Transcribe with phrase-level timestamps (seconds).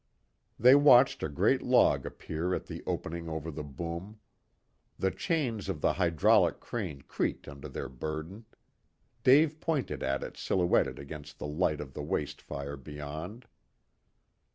[0.57, 4.17] They watched a great log appear at the opening over the boom.
[4.97, 8.45] The chains of the hydraulic crane creaked under their burden.
[9.21, 13.45] Dave pointed at it silhouetted against the light of the waste fire beyond.